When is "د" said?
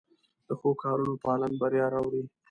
0.47-0.49